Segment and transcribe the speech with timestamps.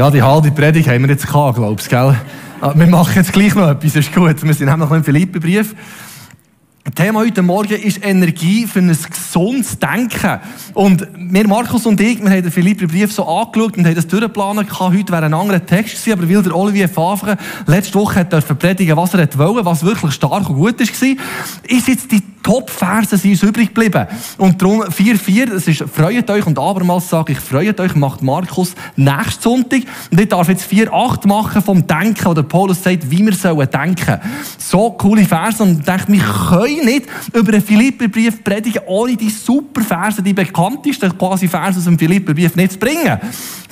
[0.00, 2.16] Ja, die halbe Predigt haben wir jetzt gehabt, glaubst du, gell?
[2.62, 4.42] Aber wir machen jetzt gleich noch etwas, ist gut.
[4.42, 5.74] Wir sind nämlich noch im Philipperbrief.
[6.94, 10.40] Thema heute Morgen ist Energie für ein gesundes Denken.
[10.74, 14.80] Und wir, Markus und ich, wir haben den Philipperbrief so angeschaut und haben das durchgeplant.
[14.80, 18.96] Heute wäre ein anderer Text gewesen, aber weil der Olivier Favre letzte Woche hat predigen
[18.96, 21.16] was er wollte, was wirklich stark und gut war,
[21.68, 23.16] ist jetzt die Top-Verse
[23.46, 24.06] übrig geblieben.
[24.38, 28.74] Und darum 4,4, das ist, freut euch, und abermals sage ich, freut euch, macht Markus
[28.96, 29.82] nächsten Sonntag.
[30.10, 34.20] Und ich darf jetzt 4,8 machen vom Denken, oder Paulus sagt, wie wir sollen denken.
[34.58, 39.30] So coole Verse, und ich denke, wir können nicht über einen Philipperbrief predigen, ohne die
[39.30, 43.18] super Verse, die bekanntesten quasi Verse aus dem Philipperbrief nicht zu bringen.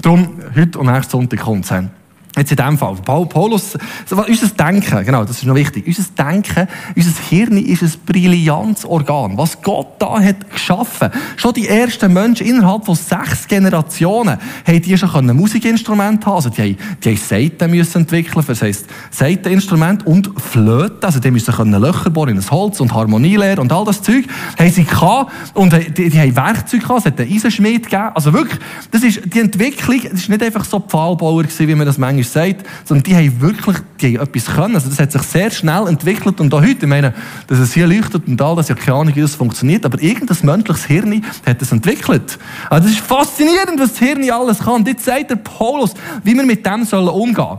[0.00, 1.97] Darum, heute und nächsten Sonntag kommt es.
[2.38, 2.94] Jetzt in dem Fall.
[3.04, 3.76] Paulus,
[4.10, 5.86] unser Denken, genau, das ist noch wichtig.
[5.86, 9.36] Unser Denken, unser Hirn ist ein brillantes Organ.
[9.36, 11.10] Was Gott da hat geschaffen.
[11.36, 16.34] Schon die ersten Menschen innerhalb von sechs Generationen haben die schon Musikinstrumente haben.
[16.36, 21.06] Also die haben, die haben Saiten müssen entwickeln, das heisst Saiteninstrument und Flöte.
[21.06, 24.24] Also die müssen können Löcher bohren in das Holz und Harmonielehre und all das Zeug.
[24.58, 25.32] Haben sie gehabt.
[25.54, 27.00] Und die, die haben Werkzeuge gehabt.
[27.00, 28.10] Es hat einen Eisenschmied gegeben.
[28.14, 31.86] Also wirklich, das ist, die Entwicklung, das ist nicht einfach so Pfahlbauer gewesen, wie man
[31.86, 34.74] das manchmal sagt, sondern die haben wirklich die haben etwas können.
[34.74, 37.14] Also das hat sich sehr schnell entwickelt und auch heute, ich meine,
[37.46, 40.36] dass es hier leuchtet und all das, ja keine Ahnung, wie das funktioniert, aber irgendein
[40.42, 42.38] menschliches Hirn hat das entwickelt.
[42.70, 44.74] Also das ist faszinierend, was das Hirn alles kann.
[44.74, 47.58] Und jetzt sagt der Paulus, wie wir mit dem sollen umgehen.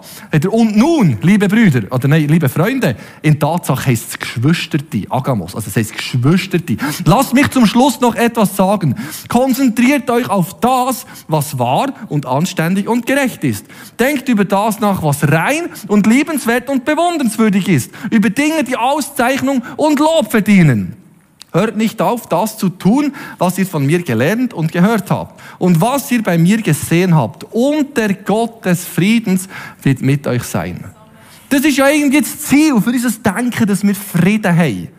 [0.50, 5.67] Und nun, liebe Brüder, oder nein, liebe Freunde, in Tatsache heisst es Geschwisterte, Agamos, also
[5.67, 6.78] es heisst Geschwisterte.
[7.06, 8.95] Lasst mich zum Schluss noch etwas sagen.
[9.28, 13.66] Konzentriert euch auf das, was wahr und anständig und gerecht ist.
[14.00, 17.91] Denkt über das nach, was rein und liebenswert und bewundernswürdig ist.
[18.11, 20.95] Über Dinge, die Auszeichnung und Lob verdienen.
[21.51, 25.81] Hört nicht auf, das zu tun, was ihr von mir gelernt und gehört habt und
[25.81, 27.44] was ihr bei mir gesehen habt.
[27.51, 29.47] Und der Gott des Friedens
[29.81, 30.84] wird mit euch sein.
[31.50, 34.89] Das ist ja irgendwie das Ziel für dieses Denken, dass wir Frieden haben.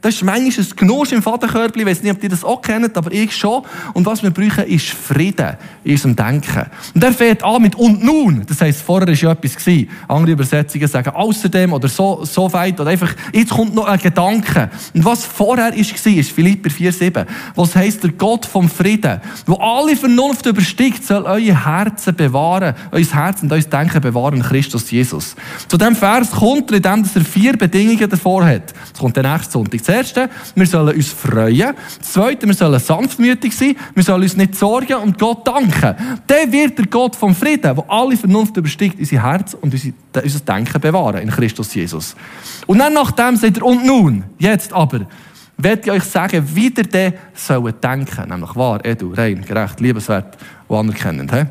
[0.00, 1.82] Das ist manchmal ein Genuss im Vaterkörbli.
[1.82, 3.62] Ich weiß nicht, ob ihr das auch kennt, aber ich schon.
[3.94, 6.66] Und was wir brauchen, ist Frieden in unserem Denken.
[6.94, 8.44] Und der fängt an mit und nun.
[8.46, 9.88] Das heisst, vorher war ja etwas gewesen.
[10.08, 14.70] Andere Übersetzungen sagen außerdem oder so, so weit oder einfach, jetzt kommt noch ein Gedanke.
[14.94, 17.26] Und was vorher war, ist Philipper 4,7.
[17.54, 23.04] Was heisst, der Gott vom Frieden, wo alle Vernunft übersteigt, soll euer Herzen bewahren, euer
[23.04, 25.36] Herz und euer Denken bewahren Christus Jesus.
[25.68, 28.74] Zu diesem Vers kommt er, indem er vier Bedingungen davor hat.
[28.92, 31.74] Das kommt der nächste Sonntag erste, wir sollen uns freuen.
[31.98, 33.76] Das zweite, wir sollen sanftmütig sein.
[33.94, 35.94] Wir sollen uns nicht sorgen und Gott danken.
[36.28, 40.80] Der wird der Gott vom Frieden, der alle Vernunft übersteigt, unser Herz und unser Denken
[40.80, 42.14] bewahren in Christus Jesus.
[42.66, 45.06] Und dann nach dem sagt er, und nun, jetzt aber,
[45.58, 48.28] werde ich euch sagen, wie ihr den sollen denken.
[48.28, 50.36] Nämlich wahr, edu, rein, gerecht, liebenswert
[50.68, 51.32] und anerkennend.
[51.32, 51.44] He?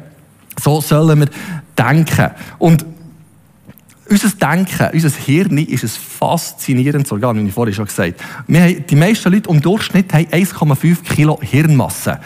[0.61, 1.29] So sollen wir
[1.77, 2.31] denken.
[2.59, 2.85] Und
[4.07, 8.81] unser Denken, unser Hirn ist ein faszinierendes Organ, wie ich vorhin schon gesagt habe.
[8.81, 12.19] Die meisten Leute im Durchschnitt haben 1,5 Kilo Hirnmasse.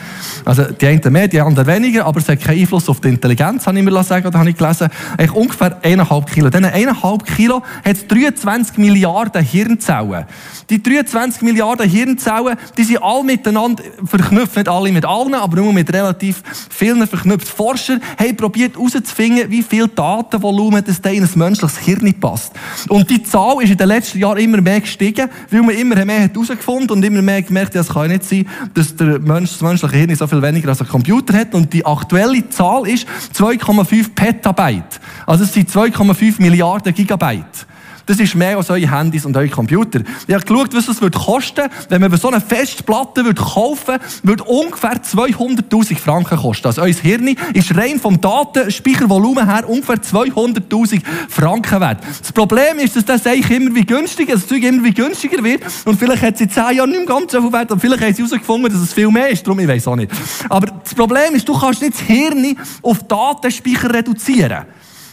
[0.44, 3.66] Also die einen mehr, die anderen weniger, aber es hat keinen Einfluss auf die Intelligenz,
[3.66, 4.90] habe ich mir sagen oder habe ich gelesen.
[5.18, 6.50] Eigentlich ungefähr 1,5 Kilo.
[6.50, 10.26] Diese 1,5 Kilo hat 23 Milliarden Hirnzellen.
[10.70, 14.58] Die 23 Milliarden Hirnzellen, die sind alle miteinander verknüpft.
[14.58, 17.48] Nicht alle mit allen, aber nur mit relativ vielen verknüpft.
[17.48, 22.54] Forscher haben probiert herauszufinden, wie viel Datenvolumen das in ein menschliches Hirn passt.
[22.88, 26.22] Und die Zahl ist in den letzten Jahren immer mehr gestiegen, weil man immer mehr
[26.22, 29.96] herausgefunden hat und immer mehr gemerkt, das kann nicht sein, dass der Mensch, das menschliche
[29.96, 31.54] Hirn so viel weniger als ein Computer hat.
[31.54, 35.00] Und die aktuelle Zahl ist 2,5 Petabyte.
[35.26, 37.68] Also es sind 2,5 Milliarden Gigabyte.
[38.10, 40.00] Das ist mehr als eure Handys und eure Computer.
[40.26, 44.44] Ich habe geschaut, was es würde kosten, wenn man so eine Festplatte würde kaufen würde,
[44.46, 46.66] ungefähr 200.000 Franken kosten.
[46.66, 52.00] Also euer Hirn ist rein vom Datenspeichervolumen her ungefähr 200.000 Franken wert.
[52.20, 55.62] Das Problem ist, dass das eigentlich immer wie günstiger, das Zeug immer wie günstiger wird
[55.86, 58.02] und vielleicht hat es in 10 Jahren nicht mehr ganz so viel wert und vielleicht
[58.02, 59.46] haben sie herausgefunden, dass es viel mehr ist.
[59.46, 60.12] Darum, ich weiß auch nicht.
[60.50, 64.66] Aber das Problem ist, du kannst nicht das Hirn auf Datenspeicher reduzieren.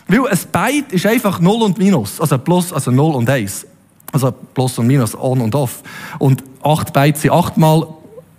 [0.08, 2.20] Weil ein Byte ist einfach 0 und Minus.
[2.20, 3.66] Also Plus, also 0 und 1.
[4.12, 5.82] Also Plus und Minus, On und Off.
[6.18, 7.86] Und 8 Bytes sind 8 mal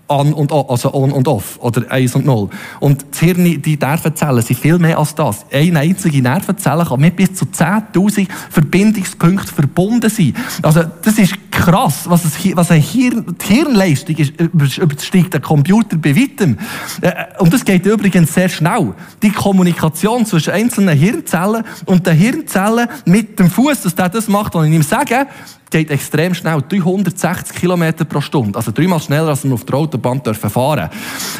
[0.07, 2.49] an und off, also on und off, oder 1 und 0.
[2.79, 5.45] Und das Hirn, die Nervenzellen sind viel mehr als das.
[5.51, 10.33] Eine einzige Nervenzelle kann mit bis zu 10.000 Verbindungspunkten verbunden sein.
[10.61, 14.33] Also, das ist krass, was, es, was eine Hirn, die Hirnleistung ist,
[14.77, 16.57] übersteigt der Computer bei weitem.
[17.01, 18.93] Äh, und das geht übrigens sehr schnell.
[19.21, 24.53] Die Kommunikation zwischen einzelnen Hirnzellen und den Hirnzellen mit dem Fuß, dass der das macht,
[24.53, 25.27] was ich ihm sage,
[25.69, 26.61] geht extrem schnell.
[26.61, 28.57] 360 km pro Stunde.
[28.57, 30.89] Also dreimal schneller, als wir auf der Autobahn dürfen fahren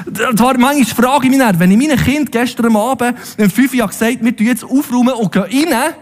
[0.06, 4.36] Das war manchmal Frage, wenn ich meinem Kind gestern Abend um 5 Uhr gesagt wir
[4.36, 5.94] tun jetzt aufräumen und gehen rein,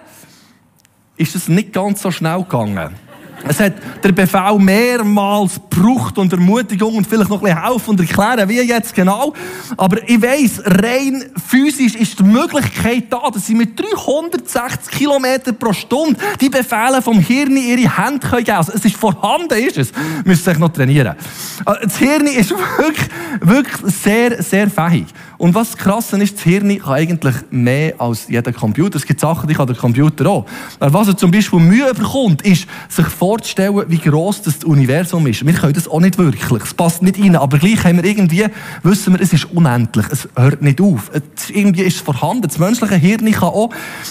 [1.17, 3.04] ist es nicht ganz so schnell gegangen.
[3.47, 3.73] Es hat
[4.03, 8.61] der Befehl mehrmals gebraucht und Ermutigung und vielleicht noch ein bisschen helfen und erklären, wie
[8.61, 9.33] jetzt genau.
[9.77, 15.73] Aber ich weiss, rein physisch ist die Möglichkeit da, dass sie mit 360 km pro
[15.73, 18.57] Stunde die Befehle vom Hirn in ihre Hände geben können.
[18.57, 19.91] Also es ist vorhanden, ist es.
[20.23, 21.15] Müssen sich noch trainieren.
[21.65, 23.09] Äh, das Hirn ist wirklich,
[23.41, 25.05] wirklich sehr, sehr fähig.
[25.37, 28.97] Und was krass ist, das Hirn kann eigentlich mehr als jeder Computer.
[28.97, 30.45] Es gibt Sachen, die kann der Computer auch.
[30.79, 35.45] Was er zum Beispiel Mühe bekommt, ist, sich vorzustellen, wie gross das Universum ist.
[35.45, 36.63] Wir können das auch nicht wirklich.
[36.63, 37.35] Es passt nicht rein.
[37.35, 38.45] Aber gleich haben wir irgendwie,
[38.83, 40.05] wissen wir, es ist unendlich.
[40.09, 41.11] Es hört nicht auf.
[41.13, 42.43] Es, irgendwie ist vorhanden.
[42.43, 43.69] Das menschliche Hirn kann auch,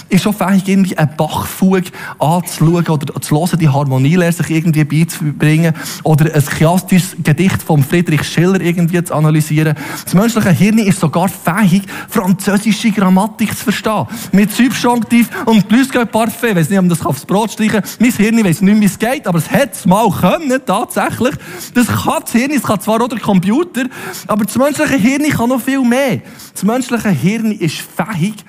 [0.08, 1.84] ist auch fähig, irgendwie eine Bachfug
[2.18, 8.22] anzuschauen oder zu hören, die Harmonielehre sich irgendwie beizubringen oder ein chiastisches Gedicht von Friedrich
[8.22, 9.76] Schiller irgendwie zu analysieren.
[10.04, 14.06] Das menschliche Hirn ist so sogar fähig, französische Grammatik zu verstehen.
[14.32, 16.50] Mit Subjunktiv und plus parfait.
[16.50, 17.90] Ich weiß nicht, ob das aufs Brot streichen kann.
[18.00, 21.34] Mein Hirn weiß nicht, wie es geht, aber es hätte es mal können, tatsächlich.
[21.74, 23.84] Das kann das Hirn, es kann zwar auch der Computer,
[24.26, 26.20] aber das menschliche Hirn kann noch viel mehr.
[26.52, 28.44] Das menschliche Hirn ist fähig,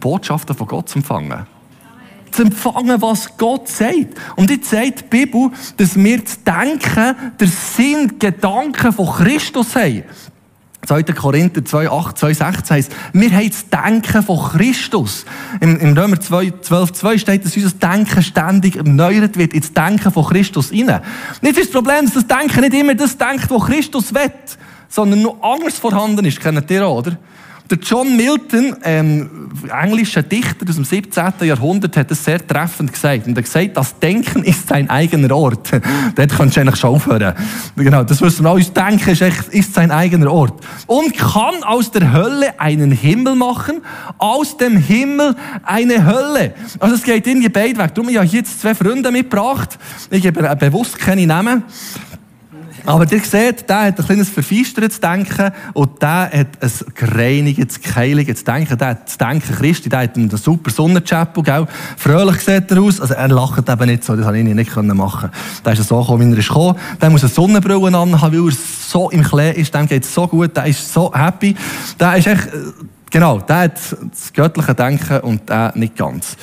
[0.00, 1.46] Botschaften von Gott zu empfangen
[2.30, 4.14] zu empfangen, was Gott sagt.
[4.36, 10.04] Und jetzt sagt die Bibel, dass wir zu denken, der Sinn, Gedanken von Christus haben.
[10.88, 11.02] 2.
[11.02, 15.26] Korinther 2, 8, 2, 16 heisst, wir haben das Denken von Christus.
[15.60, 20.10] Im, im Römer 2, 12, 2 steht, dass unser Denken ständig erneuert wird ins Denken
[20.10, 21.02] von Christus hinein.
[21.42, 24.32] Nicht das Problem, dass das Denken nicht immer das denkt, was Christus will,
[24.88, 26.40] sondern nur anders vorhanden ist.
[26.40, 27.18] Kennt ihr oder?
[27.70, 29.50] Der John Milton, ähm,
[29.82, 31.24] englischer Dichter aus dem 17.
[31.42, 33.26] Jahrhundert, hat es sehr treffend gesagt.
[33.26, 35.70] Und er hat gesagt, das Denken ist sein eigener Ort.
[36.14, 37.34] Dort kannst du eigentlich schon aufhören.
[37.76, 38.54] Genau, das wissen wir.
[38.54, 40.64] Das Denken ist, echt, ist sein eigener Ort.
[40.86, 43.82] Und kann aus der Hölle einen Himmel machen,
[44.16, 46.54] aus dem Himmel eine Hölle.
[46.78, 47.94] Also es geht irgendwie beide weg.
[47.94, 49.78] Darum habe ich jetzt zwei Freunde mitgebracht.
[50.10, 51.64] Ich gebe bewusst keine Namen.
[52.88, 58.44] Aber ihr seht, der hat ein kleines verfeistertes Denken und der hat ein gereinigtes, geheiligtes
[58.44, 58.78] Denken.
[58.78, 61.66] Der hat das Denken Christi, der hat einen super Sonnenchapel, gell?
[61.98, 62.98] Fröhlich sieht er aus.
[62.98, 65.28] Also er lacht eben nicht so, das habe ich nicht machen
[65.66, 66.50] Der ist so gekommen, wie er ist.
[67.02, 69.74] Der muss eine Sonnenbrille anhaben, weil er so im Klee ist.
[69.74, 71.54] Dem geht es so gut, der ist so happy.
[72.00, 72.50] Der ist echt, äh,
[73.10, 76.38] genau, der hat das göttliche Denken und der nicht ganz.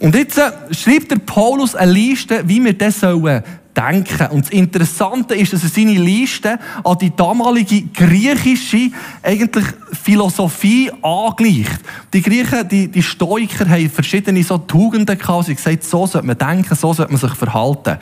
[0.00, 3.44] Und jetzt äh, schreibt der Paulus eine Liste, wie wir das sollen
[3.76, 4.28] denken.
[4.30, 8.90] Und das Interessante ist, dass er seine Liste an die damalige griechische
[9.22, 9.64] eigentlich
[10.02, 11.80] Philosophie angleicht.
[12.12, 15.46] Die Griechen, die, die Stoiker haben verschiedene so Tugenden gehabt.
[15.46, 17.98] Sie haben gesagt, so sollte man denken, so sollte man sich verhalten.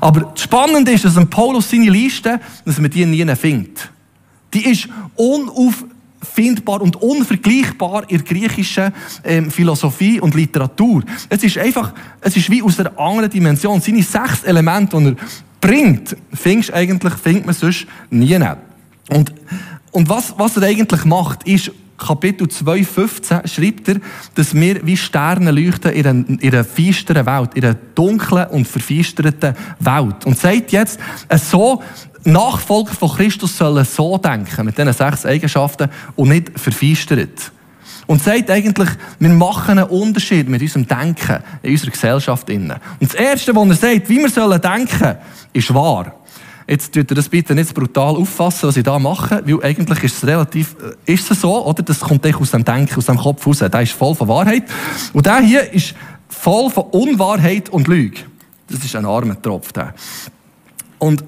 [0.00, 3.90] Aber das Spannende ist, dass Paulus seine Liste, dass man die nie findet.
[4.54, 5.84] Die ist unauf
[6.26, 8.92] findbar und unvergleichbar in der griechischen
[9.24, 11.02] ähm, Philosophie und Literatur.
[11.28, 13.80] Es ist einfach, es ist wie aus einer anderen Dimension.
[13.80, 15.16] Seine sechs Elemente, die er
[15.60, 18.38] bringt, findest eigentlich, findet man sonst nie.
[19.10, 19.32] Und,
[19.90, 23.96] und was, was er eigentlich macht, ist, Kapitel 2,15 schreibt er,
[24.34, 28.68] dass wir wie Sterne leuchten in einer, in einer feisteren Welt, in einer dunklen und
[28.68, 30.26] verfeisterten Welt.
[30.26, 31.00] Und sagt jetzt,
[31.36, 31.82] so
[32.26, 37.52] Nachfolger von Christus sollen so denken, mit diesen sechs Eigenschaften und nicht verfeistert.
[38.06, 42.48] Und sagt eigentlich, wir machen einen Unterschied mit unserem Denken in unserer Gesellschaft.
[42.50, 45.16] Und das Erste, was er sagt, wie wir sollen denken,
[45.52, 46.14] ist wahr.
[46.68, 50.16] Jetzt tut ihr das bitte nicht brutal auffassen, was ich da mache, weil eigentlich ist
[50.16, 50.74] es relativ,
[51.06, 51.82] äh, ist es so, oder?
[51.82, 53.58] Das kommt aus dem Denken, aus dem Kopf raus.
[53.58, 54.64] Der ist voll von Wahrheit.
[55.12, 55.94] Und der hier ist
[56.28, 58.22] voll von Unwahrheit und Lüge.
[58.68, 59.94] Das ist ein armer Tropf, der.
[60.98, 61.22] Und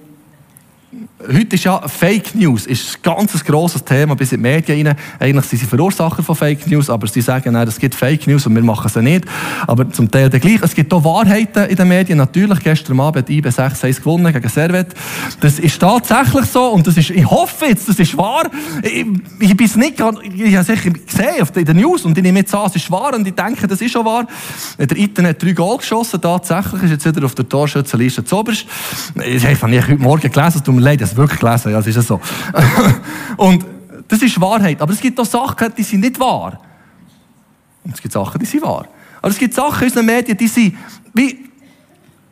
[1.21, 4.97] Heute ist ja Fake News ist ein ganz grosses Thema bis in die Medien rein.
[5.19, 8.47] Eigentlich sind sie Verursacher von Fake News, aber sie sagen, nein, es gibt Fake News
[8.47, 9.25] und wir machen sie nicht.
[9.67, 10.63] Aber zum Teil der gleich.
[10.63, 12.19] Es gibt auch Wahrheiten in den Medien.
[12.19, 14.95] Natürlich, gestern Abend IB 6-1 gewonnen gegen Servet.
[15.41, 18.45] Das ist tatsächlich so und das ist, ich hoffe jetzt, das ist wahr.
[18.83, 19.05] Ich,
[19.41, 22.55] ich bin es nicht, ich habe es gesehen auf den News und ich nehme jetzt
[22.55, 24.27] an, es ist wahr und ich denke, das ist schon wahr.
[24.79, 28.67] Der Iten hat drei Goal geschossen, tatsächlich ist jetzt wieder auf der Torschützenliste zuoberst.
[29.27, 32.21] Ich habe heute Morgen gelesen, mir leid, das wirklich gelesen, ja, das ist so.
[33.37, 33.65] und
[34.09, 34.81] das ist Wahrheit.
[34.81, 36.61] Aber es gibt auch Sachen, die sind nicht wahr.
[37.85, 38.87] Und es gibt Sachen, die sind wahr.
[39.21, 40.77] Aber es gibt Sachen in unseren Medien, die sind
[41.15, 41.49] wie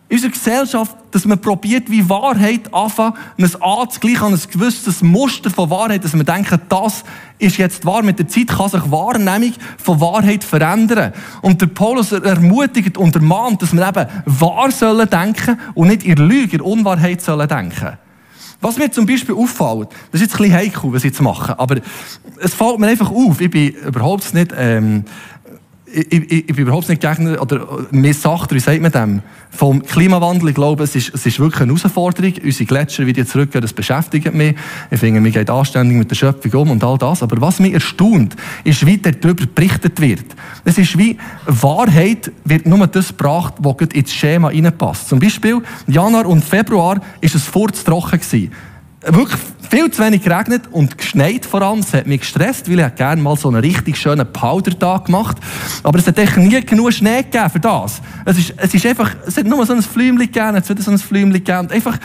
[0.08, 5.50] in unserer Gesellschaft, dass man probiert, wie Wahrheit anfangen, es anzugleichen an ein gewisses Muster
[5.50, 7.02] von Wahrheit, dass man denkt, das
[7.38, 8.04] ist jetzt wahr.
[8.04, 11.12] Mit der Zeit kann sich Wahrnehmung von Wahrheit verändern.
[11.42, 16.18] Und der Paulus ermutigt und ermahnt, dass wir eben wahr sollen denken und nicht in
[16.18, 17.98] Lüge, in Unwahrheit sollen denken.
[18.60, 21.58] Was mir zum Beispiel auffällt, das ist jetzt ein bisschen heikel, was ich jetzt mache,
[21.58, 21.76] aber
[22.40, 25.04] es fällt mir einfach auf, ich bin überhaupt nicht, ähm,
[25.96, 30.50] ich, ich, ich, bin überhaupt nicht Gegner oder Missachter, wie sagt man dem, vom Klimawandel.
[30.50, 32.34] Ich glaube, es ist, es ist wirklich eine Herausforderung.
[32.44, 34.54] Unsere Gletscher, wie die zurückgehen, das beschäftigt mich.
[34.90, 37.22] Ich finde, mir geht anständig mit der Schöpfung um und all das.
[37.22, 40.26] Aber was mich erstaunt, ist, wie darüber berichtet wird.
[40.64, 45.08] Es ist wie, Wahrheit wird nur das gebracht, was ins Schema reinpasst.
[45.08, 48.20] Zum Beispiel, Januar und Februar war es furztrocken
[49.14, 51.80] wirklich viel zu wenig geregnet und geschneit vor allem.
[51.80, 55.38] Das hat mich gestresst, weil ich gerne mal so einen richtig schönen Powder-Tag gemacht
[55.82, 58.00] Aber es hat echt nie genug Schnee gegeben für das.
[58.24, 60.90] Es ist, es ist einfach, es hat nur so ein Flümchen gegeben, es hat so
[60.90, 61.70] ein Flümchen gegeben.
[61.70, 61.98] Einfach,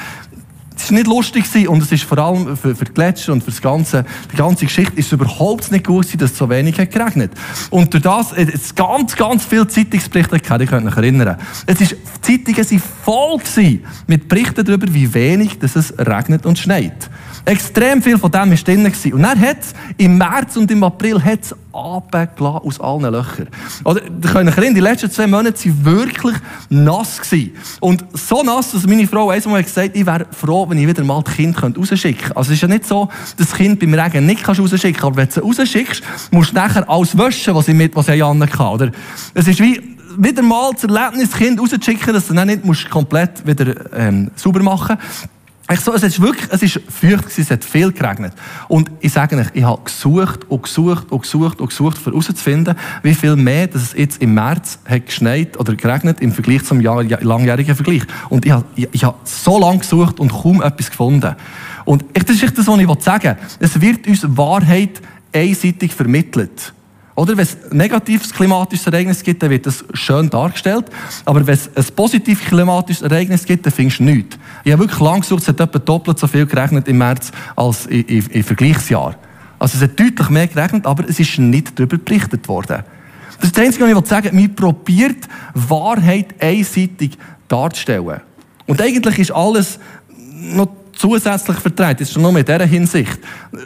[0.83, 3.51] es war nicht lustig und es ist vor allem für, für die Gletscher und für
[3.51, 6.91] das ganze, die ganze Geschichte ist überhaupt nicht gut gewesen, dass es so wenig hat
[6.91, 7.31] geregnet.
[7.69, 11.37] Und durch das, es ganz, ganz viele Zeitungsberichte gehabt, ich könnte mich erinnern.
[11.65, 11.95] Es ist,
[12.27, 17.09] die Zeitungen waren voll gewesen mit Berichten darüber, wie wenig dass es regnet und schneit.
[17.45, 18.85] Extrem viel von dem war drin.
[19.13, 19.57] Und dann hat
[19.97, 23.47] im März und im April hat's runtergelassen aus allen Löchern.
[23.83, 26.35] Oder, könnt euch erinnern, die letzten zwei Monate waren wirklich
[26.69, 27.21] nass.
[27.21, 27.51] Gewesen.
[27.79, 31.03] Und so nass, dass meine Frau einmal gesagt hat, ich wäre froh, wenn ich wieder
[31.03, 32.37] mal das Kind rausschicken könnte.
[32.37, 35.15] Also es ist ja nicht so, dass das Kind beim Regen nicht rausschicken kannst, aber
[35.17, 38.41] wenn du es rausschickst, musst du nachher alles waschen, was sie mit, was sie an.
[38.41, 38.91] Oder?
[39.33, 42.89] Es ist wie, wieder mal das Erlebnis, das Kind rauszuschicken, dass du dann nicht musst
[42.89, 45.29] komplett wieder ähm, sauber machen musst.
[45.71, 48.33] Ich so, es ist wirklich, es ist feucht gewesen, es hat viel geregnet.
[48.67, 52.75] Und ich sage euch, ich habe gesucht und gesucht und gesucht und gesucht, um herauszufinden,
[53.03, 56.81] wie viel mehr, dass es jetzt im März hat geschneit oder geregnet im Vergleich zum
[56.81, 58.03] Jahr, langjährigen Vergleich.
[58.29, 61.35] Und ich habe, ich, ich habe so lange gesucht und kaum etwas gefunden.
[61.85, 63.57] Und ich, das ist das, was ich sagen will.
[63.59, 65.01] Es wird uns Wahrheit
[65.33, 66.73] einseitig vermittelt.
[67.21, 70.85] Oder wenn es ein negatives klimatisches Ereignis gibt, dann wird das schön dargestellt.
[71.23, 74.39] Aber wenn es ein positives klimatisches Ereignis gibt, dann findest du nichts.
[74.63, 77.85] Ich habe wirklich lang gesucht, es hat etwa doppelt so viel geregnet im März als
[77.85, 79.15] im, Vergleichsjahr.
[79.59, 82.79] Also es hat deutlich mehr geregnet, aber es ist nicht darüber berichtet worden.
[83.35, 84.47] Das ist das Einzige, was ich sagen will.
[84.47, 88.21] Man probiert, Wahrheit einseitig darzustellen.
[88.65, 89.77] Und eigentlich ist alles
[90.55, 90.69] noch
[91.01, 91.97] zusätzlich vertreten.
[91.99, 93.19] Jetzt schon nur in dieser Hinsicht.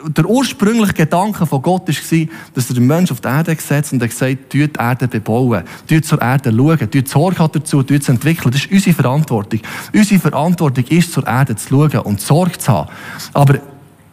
[0.08, 4.02] Der ursprüngliche Gedanke von Gott war, dass er den Menschen auf die Erde gesetzt und
[4.02, 5.64] er gesagt, die Erde bebauen,
[6.02, 8.52] zur Erde schauen, tut Sorge dazu, zu entwickeln.
[8.52, 9.60] Das ist unsere Verantwortung.
[9.94, 12.90] Unsere Verantwortung ist, zur Erde zu schauen und Sorge zu haben.
[13.34, 13.60] Aber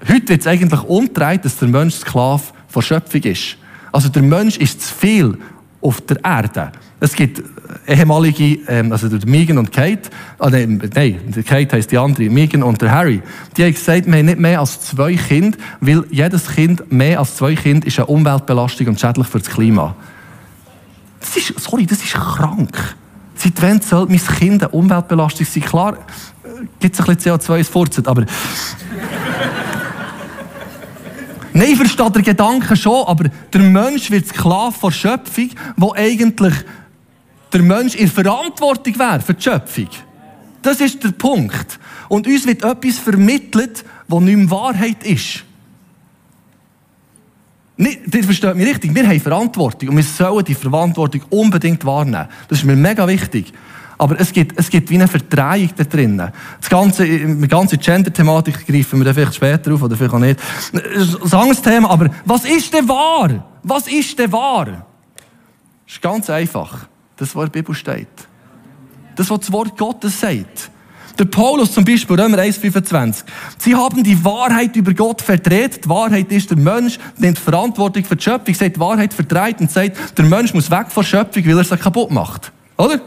[0.09, 3.57] heute wird es eigentlich umgedreht, dass der Mensch Sklave von Schöpfung ist.
[3.93, 5.39] Also der Mensch ist zu viel
[5.83, 6.73] auf der Erde.
[7.01, 7.43] Es gibt
[7.87, 10.09] ehemalige, ähm, also der Megan und Kate,
[10.39, 13.21] ah, nein, nein, Kate heisst die andere, Megan und der Harry,
[13.57, 17.37] die haben gesagt, wir haben nicht mehr als zwei Kinder, weil jedes Kind mehr als
[17.37, 19.97] zwei Kinder ist eine Umweltbelastung und schädlich für das Klima.
[21.21, 22.97] Das ist, sorry, das ist krank.
[23.35, 25.63] Seit wann soll mein Kind eine Umweltbelastung sein?
[25.65, 28.25] Klar, äh, gibt es ein bisschen CO2 ins Furzen, aber...
[31.55, 36.55] Nein, ich verstehe den Gedanken schon, aber der Mensch wird Sklave von Schöpfung, wo eigentlich
[37.53, 39.89] der Mensch in Verantwortung wäre für die Schöpfung.
[40.63, 41.79] Das ist der Punkt.
[42.09, 45.45] Und uns wird etwas vermittelt, was nicht mehr Wahrheit ist.
[47.77, 48.95] Nicht, das versteht mich richtig.
[48.95, 52.29] Wir haben Verantwortung und wir sollen die Verantwortung unbedingt wahrnehmen.
[52.49, 53.53] Das ist mir mega wichtig.
[54.03, 56.33] Aber es gibt, es gibt wie eine Verdrehung da drinnen.
[56.61, 60.41] Das ganze, die ganze Gender-Thematik greifen wir vielleicht später auf oder vielleicht auch nicht.
[60.73, 63.47] Das ist ein anderes aber was ist denn wahr?
[63.63, 64.67] Was ist denn wahr?
[64.67, 66.89] Das ist ganz einfach.
[67.17, 68.09] Das, was in der Bibel steht.
[69.15, 70.73] Das, was das Wort Gottes sagt.
[71.17, 73.23] Der Paulus zum Beispiel, Römer 1,25.
[73.57, 75.85] Sie haben die Wahrheit über Gott verdreht.
[75.85, 79.71] Die Wahrheit ist, der Mensch nimmt Verantwortung für die Schöpfung, sagt, die Wahrheit verdreht und
[79.71, 82.51] sagt, der Mensch muss weg von der Schöpfung, weil er sie kaputt macht.
[82.77, 83.01] Oder?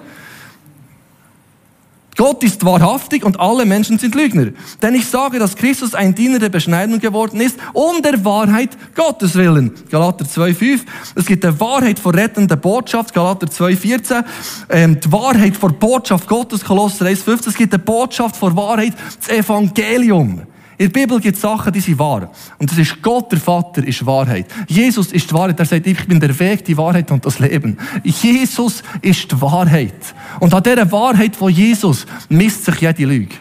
[2.15, 4.51] Gott ist wahrhaftig und alle Menschen sind Lügner.
[4.81, 9.35] Denn ich sage, dass Christus ein Diener der Beschneidung geworden ist, um der Wahrheit Gottes
[9.35, 9.73] willen.
[9.89, 10.81] Galater 2,5.
[11.15, 14.23] Es gibt die Wahrheit vor rettender Botschaft, Galater 2,14.
[14.69, 17.49] Ähm, die Wahrheit vor Botschaft Gottes, Kolosser 1,15.
[17.49, 20.43] Es gibt die Botschaft vor Wahrheit, das Evangelium.
[20.77, 22.29] In der Bibel gibt es Sachen, die sind wahr.
[22.57, 24.47] Und das ist Gott, der Vater, ist Wahrheit.
[24.67, 25.57] Jesus ist die Wahrheit.
[25.57, 27.77] Er sagt, ich bin der Weg, die Wahrheit und das Leben.
[28.03, 29.93] Jesus ist die Wahrheit.
[30.39, 33.35] Und an dieser Wahrheit von Jesus misst sich jede Lüge.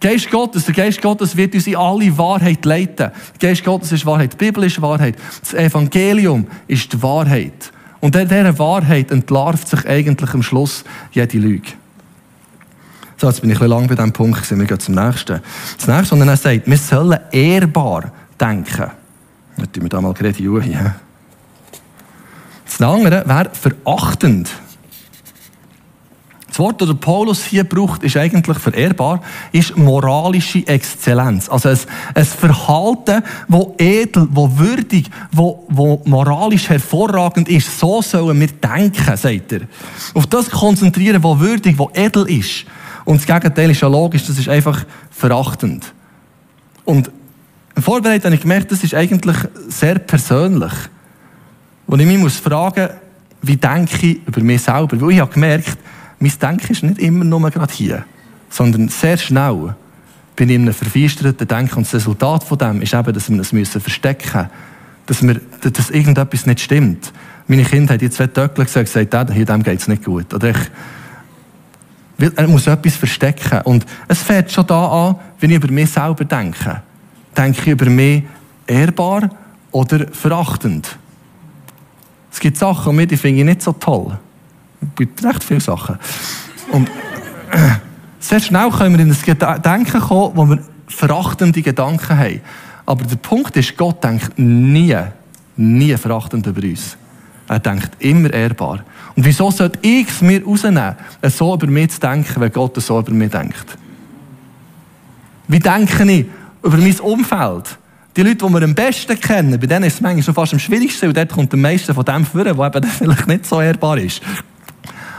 [0.00, 3.10] Der Geist Gottes, der Geist Gottes wird uns in alle Wahrheit leiten.
[3.40, 4.34] Der Geist Gottes ist Wahrheit.
[4.34, 5.16] Die Bibel ist Wahrheit.
[5.40, 7.72] Das Evangelium ist die Wahrheit.
[8.00, 11.72] Und an dieser Wahrheit entlarvt sich eigentlich am Schluss jede Lüge.
[13.16, 14.60] So, jetzt bin ich ein bisschen lang bei diesem Punkt gewesen.
[14.60, 15.40] Wir gehen zum nächsten.
[15.78, 18.92] Das nächste, was er sagt, wir sollen ehrbar denken.
[19.56, 20.94] Jetzt tun wir da mal gerade hier.
[22.64, 24.48] Das andere wäre verachtend.
[26.58, 29.22] Das Wort, das Paulus hier braucht, ist eigentlich verehrbar,
[29.52, 31.48] ist moralische Exzellenz.
[31.48, 31.78] Also ein,
[32.14, 37.78] ein Verhalten, das edel, das würdig, das, das moralisch hervorragend ist.
[37.78, 39.60] So sollen wir denken, sagt er.
[40.14, 42.64] Auf das konzentrieren, was würdig, was edel ist.
[43.04, 45.94] Und das Gegenteil ist ja logisch, das ist einfach verachtend.
[46.84, 47.08] Und
[47.76, 49.36] im Vorbereitung habe ich gemerkt, das ist eigentlich
[49.68, 50.72] sehr persönlich.
[51.86, 52.88] Und ich mich muss fragen,
[53.42, 55.00] wie denke ich über mich selber?
[55.00, 55.78] Weil ich habe gemerkt,
[56.18, 58.04] mein Denken ist nicht immer nur gerade hier,
[58.50, 59.74] sondern sehr schnell
[60.36, 61.76] bin ich in einem verfeisterten Denken.
[61.76, 64.48] Und das Resultat von dem ist eben, dass wir es müssen verstecken
[65.08, 65.24] dass,
[65.72, 67.12] dass irgendetwas nicht stimmt.
[67.46, 70.34] Meine Kinder haben die zwei Töckchen gesagt, gesagt hier, dem geht es nicht gut.
[70.34, 73.62] Oder ich, er muss etwas verstecken.
[73.62, 76.82] Und es fängt schon da an, wenn ich über mich selber denke.
[77.34, 78.24] Denke ich über mich
[78.66, 79.30] ehrbar
[79.72, 80.98] oder verachtend?
[82.30, 84.18] Es gibt Sachen, die finde ich nicht so toll.
[84.96, 85.98] Gibt recht viele Sachen.
[86.70, 86.88] Und
[87.50, 87.70] äh,
[88.20, 92.40] sehr schnell können wir in ein Denken kommen, wo wir verachtende Gedanken haben.
[92.86, 94.96] Aber der Punkt ist, Gott denkt nie,
[95.56, 96.96] nie verachtend über uns.
[97.48, 98.84] Er denkt immer ehrbar.
[99.16, 102.98] Und wieso sollte ich es mir rausnehmen, so über mich zu denken, wenn Gott so
[102.98, 103.76] über mich denkt?
[105.48, 106.26] Wie denke ich
[106.62, 107.78] über mein Umfeld?
[108.16, 111.08] Die Leute, die wir am besten kennen, bei denen ist es manchmal fast am schwierigsten,
[111.08, 114.20] und dort kommt am meisten von dem vor, der eben vielleicht nicht so ehrbar ist.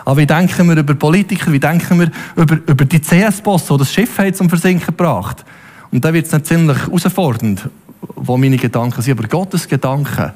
[0.10, 3.94] Aber wie denken wir über Politiker, wie denken wir über, über die CS-Boss, die das
[3.94, 5.46] Schiff hat zum Versinken gebracht?
[5.92, 7.70] Und da wird es ziemlich herausfordernd,
[8.16, 9.20] wo meine Gedanken sind.
[9.20, 10.32] Aber Gottes Gedanken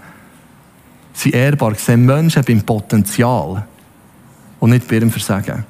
[1.13, 3.65] sind ehrbar, sehen Menschen beim Potenzial
[4.59, 5.65] und nicht bei ihrem Versagen.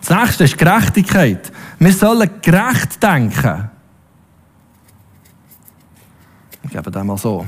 [0.00, 1.52] Das nächste ist Gerechtigkeit.
[1.78, 3.70] Wir sollen gerecht denken.
[6.64, 7.46] Ich gebe dem mal so.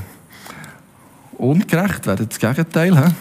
[1.37, 2.95] Ungerecht wäre das Gegenteil.
[2.95, 3.13] He?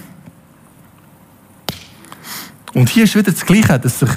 [2.75, 4.11] Und hier ist wieder das Gleiche, dass sich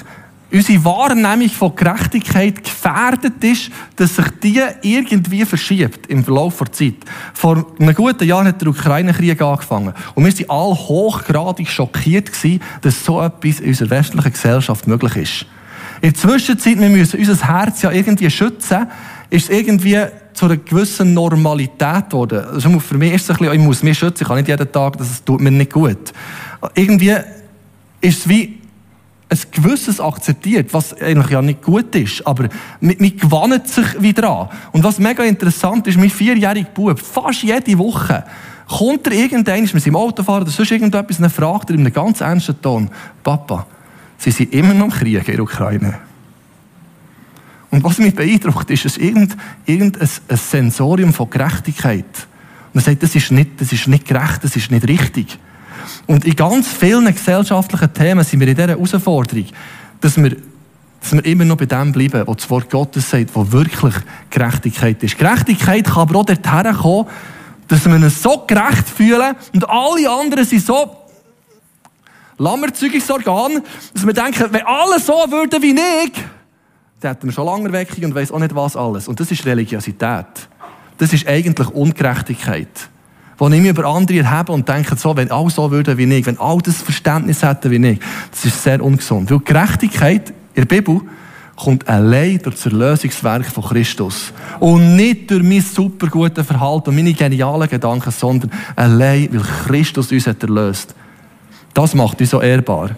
[0.52, 6.94] unsere Wahrnehmung von Gerechtigkeit gefährdet ist, dass sich die irgendwie verschiebt im Verlauf der Zeit.
[7.34, 9.92] Vor einem guten Jahr hat der Ukraine-Krieg angefangen.
[10.14, 15.16] Und wir waren alle hochgradig schockiert, gewesen, dass so etwas in unserer westlichen Gesellschaft möglich
[15.16, 15.46] ist.
[16.00, 18.86] In der Zwischenzeit, wir müssen unser Herz ja irgendwie schützen,
[19.30, 19.98] ist es irgendwie
[20.34, 22.44] zu einer gewissen Normalität geworden.
[22.52, 24.70] Also für mich ist es ein bisschen, ich muss mich schützen, ich kann nicht jeden
[24.70, 26.12] Tag, das tut mir nicht gut.
[26.74, 27.14] Irgendwie
[28.00, 28.58] ist es wie
[29.28, 32.48] ein gewisses akzeptiert, was eigentlich ja nicht gut ist, aber
[32.80, 34.48] man, man gewannet sich wieder an.
[34.72, 38.24] Und was mega interessant ist, mein vierjähriger Bub, fast jede Woche,
[38.68, 41.80] kommt er irgendwann, ist mit seinem Auto fahren oder sonst irgendetwas, und fragt er in
[41.80, 42.88] einem ganz ernsten Ton,
[43.24, 43.66] Papa,
[44.18, 45.98] Sie sind immer noch im Krieg in der Ukraine.
[47.70, 52.04] Und was mich beeindruckt, ist, dass irgendein, irgendein ein Sensorium von Gerechtigkeit.
[52.72, 55.38] Und er sagt, das ist, nicht, das ist nicht gerecht, das ist nicht richtig.
[56.06, 59.46] Und in ganz vielen gesellschaftlichen Themen sind wir in dieser Herausforderung,
[60.00, 60.36] dass wir,
[61.00, 63.94] dass wir immer noch bei dem bleiben, was das Wort Gottes sagt, wo wirklich
[64.30, 65.18] Gerechtigkeit ist.
[65.18, 67.06] Gerechtigkeit kann aber auch dorthin kommen,
[67.68, 70.96] dass wir uns so gerecht fühlen und alle anderen sind so
[72.38, 73.62] Lammerzügungsorgan,
[73.94, 76.12] dass wir denken, wenn alle so würden wie ich,
[77.00, 79.08] dann hätten wir schon lange weg und weiss auch nicht was alles.
[79.08, 80.26] Und das ist Religiosität.
[80.98, 82.68] Das ist eigentlich Ungerechtigkeit
[83.38, 86.26] wo ich mich über andere erhebe und denke, so, wenn alle so würden wie ich,
[86.26, 89.30] wenn alle das Verständnis hätten wie ich, das ist sehr ungesund.
[89.30, 91.00] Weil Gerechtigkeit in der Bibel
[91.56, 94.32] kommt allein durch das Erlösungswerk von Christus.
[94.60, 100.12] Und nicht durch mein super gutes Verhalten und meine genialen Gedanken, sondern allein, weil Christus
[100.12, 100.94] uns hat erlöst.
[101.74, 102.90] Das macht uns so ehrbar.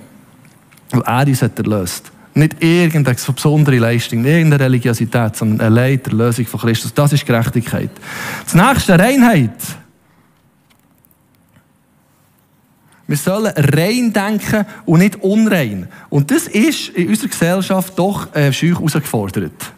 [0.91, 2.11] Weil er uns hat erlöst.
[2.35, 6.95] Nicht irgendeine besondere Leistung, nicht irgendeine Religiosität, sondern allein die Erlösung von Christus.
[6.95, 7.91] Das ist Gerechtigkeit.
[8.45, 9.51] Das nächste, Reinheit.
[13.09, 15.89] Wir sollen rein denken und nicht unrein.
[16.11, 19.73] Und das ist in unserer Gesellschaft doch äh, scheu herausgefordert.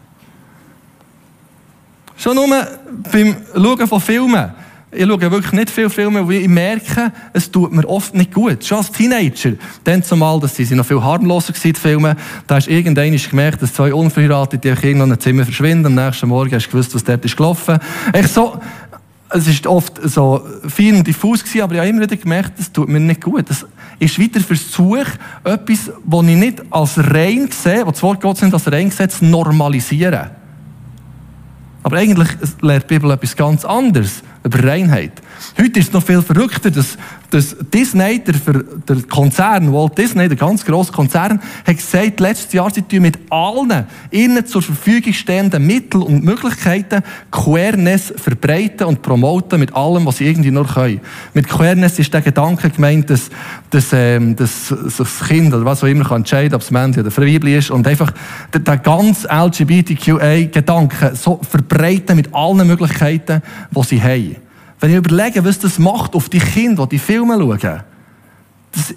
[2.17, 2.67] Schon nur
[3.11, 4.51] beim Schauen von Filmen.
[4.93, 8.65] Ich schaue wirklich nicht viele Filme, weil ich merke, es tut mir oft nicht gut.
[8.65, 9.53] Schon als Teenager.
[9.85, 12.17] Dann zumal, dass sie noch viel harmloser waren, die Filme.
[12.45, 15.97] Da hast du irgendwann gemerkt, dass zwei unverheiratete in einem Zimmer verschwinden.
[15.97, 17.79] Am nächsten Morgen hast du gewusst, was dort ist gelaufen.
[18.13, 18.59] Ich so,
[19.33, 22.71] es ist oft so fein und diffus gewesen, aber ich habe immer wieder gemerkt, das
[22.71, 23.49] tut mir nicht gut.
[23.49, 23.65] Das
[23.99, 25.05] ist wieder Versuch,
[25.43, 29.07] etwas, was ich nicht als rein sehe, was das Wort Gottes nicht als rein sehe,
[29.07, 30.31] zu normalisieren.
[31.83, 32.29] Aber eigentlich
[32.61, 34.21] lehrt die Bibel etwas ganz anderes.
[34.43, 35.11] Über Reinheit.
[35.59, 36.97] Heute ist es noch viel verrückter, dass,
[37.29, 38.35] dass Disney, der,
[38.87, 43.19] der Konzern, Walt Disney, der ganz grosse Konzern, hat gesagt, letztes Jahr, sie tun mit
[43.29, 50.17] allen ihnen zur Verfügung stehenden Mitteln und Möglichkeiten Queerness verbreiten und promoten mit allem, was
[50.17, 51.01] sie irgendwie nur können.
[51.33, 53.29] Mit Queerness ist der Gedanke gemeint, dass,
[53.69, 57.15] dass, ähm, dass, das Kind oder was auch immer kann entscheiden, ob es Männchen oder
[57.15, 58.11] Weibli ist und einfach
[58.53, 64.30] der, der ganze LGBTQA-Gedanke so verbreiten mit allen Möglichkeiten, die sie haben.
[64.81, 67.83] Wenn ich überlege, was das macht auf die Kinder, die die Filme schauen,
[68.71, 68.95] das,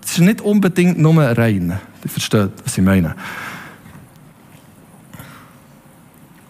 [0.00, 1.78] das ist nicht unbedingt nur rein.
[2.02, 3.14] Ihr versteht, was ich meine.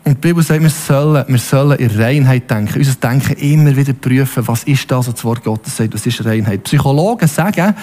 [0.06, 2.78] Und die Bibel sagt, wir sollen, wir sollen in Reinheit denken.
[2.78, 6.24] Unser Denken immer wieder prüfen, was ist das, was das Wort Gottes sagt, was ist
[6.24, 6.62] Reinheit.
[6.62, 7.74] Psychologen sagen,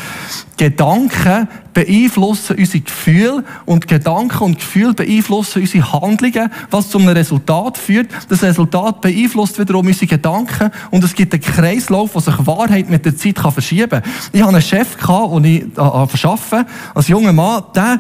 [0.56, 7.78] Gedanken beeinflussen unsere Gefühle und Gedanken und Gefühle beeinflussen unsere Handlungen, was zu einem Resultat
[7.78, 8.08] führt.
[8.30, 13.04] Das Resultat beeinflusst wiederum unsere Gedanken und es gibt einen Kreislauf, wo sich Wahrheit mit
[13.04, 14.04] der Zeit verschieben kann.
[14.32, 18.00] Ich hatte einen Chef, den ich arbeiten als junger Mann, der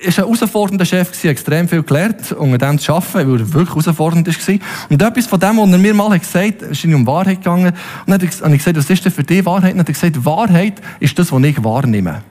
[0.00, 4.26] ist ein herausfordernder Chef extrem viel gelernt, unter dem zu arbeiten, weil er wirklich herausfordernd
[4.26, 4.58] war.
[4.90, 7.68] Und etwas von dem, was er mir mal gesagt hat, ist um Wahrheit gegangen.
[7.68, 9.72] Und dann habe ich gesagt, was ist denn für dich Wahrheit?
[9.72, 12.22] Und dann hat er gesagt, Wahrheit ist das, was ich wahrnehme.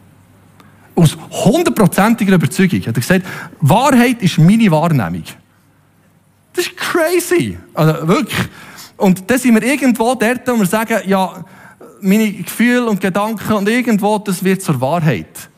[0.95, 3.25] Aus hundertprozentiger Überzeugung hat er gesagt,
[3.61, 5.23] Wahrheit ist meine Wahrnehmung.
[6.53, 7.57] Das ist crazy.
[7.73, 8.47] Also wirklich.
[8.97, 11.43] Und dann sind wir irgendwo dort, wo wir sagen, ja,
[12.01, 15.49] meine Gefühle und Gedanken und irgendwo, das wird zur Wahrheit.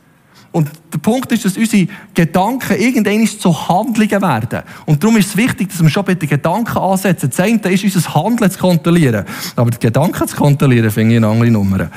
[0.52, 4.64] Und der Punkt ist, dass unsere Gedanken irgendwann zu Handlungen werden.
[4.86, 7.30] Und darum ist es wichtig, dass wir schon bei den Gedanken ansetzen.
[7.30, 9.26] Das eine ist, unser Handeln zu kontrollieren.
[9.56, 11.90] Aber die Gedanken zu kontrollieren, finde ich eine andere Nummer.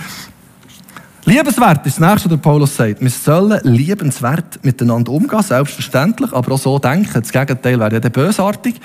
[1.25, 3.01] Liebenswert ist das nächste, was Paulus sagt.
[3.01, 7.13] Wir sollen liebenswert miteinander umgehen, selbstverständlich, aber auch so denken.
[7.13, 8.81] Das Gegenteil wäre ja bösartig.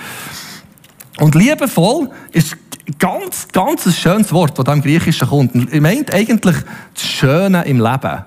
[1.19, 2.57] Und liebevoll ist
[2.99, 5.73] ganz, ganz ein schönes Wort, das da im Griechischen kommt.
[5.73, 6.57] Ich meint eigentlich
[6.93, 8.25] das Schöne im Leben.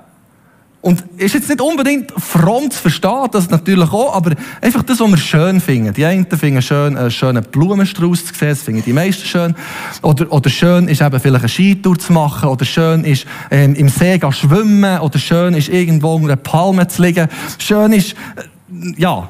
[0.81, 5.11] Und ist jetzt nicht unbedingt fromm zu verstehen, das natürlich auch, aber einfach das, was
[5.11, 5.93] wir schön finden.
[5.93, 9.57] Die einen finden schön, einen schönen Blumenstrauß zu sehen, das finden die meisten schön.
[10.03, 13.89] Oder, oder schön ist eben vielleicht eine Skitour zu machen, oder schön ist ähm, im
[13.89, 17.29] See zu schwimmen, oder schön ist irgendwo unter einer Palme zu liegen.
[17.59, 19.29] Schön ist, äh, ja,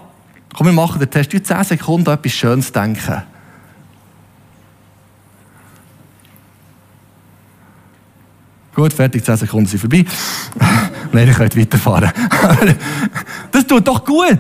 [0.54, 1.32] komm, wir machen den Test.
[1.32, 3.22] In 10 Sekunden etwas Schönes denken.
[8.78, 10.04] Gut, fertig, 10 Sekunden sind vorbei.
[11.12, 12.12] Nein, ihr könnt weiterfahren.
[13.50, 14.38] das tut doch gut.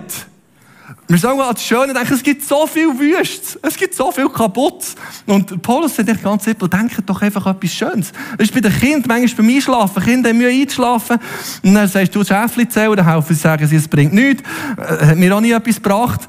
[1.10, 4.84] Wir sagen als Schöne denken, es gibt so viel Wüstes, es gibt so viel kaputt.
[5.24, 8.12] Und Paulus sagt ganz simpel, denkt doch einfach etwas Schönes.
[8.36, 10.02] Das ist bei den Kindern manchmal beim Einschlafen.
[10.02, 11.18] Kinder haben Mühe einzuschlafen.
[11.62, 14.42] Und dann sagst du, Schäfli zählen, dann helfen sie, sagen sie, es bringt nichts.
[14.76, 16.20] Äh, hat mir auch nie etwas gebracht.